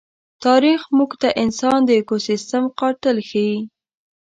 [0.45, 3.57] تاریخ موږ ته انسان د ایکوسېسټم قاتل ښيي.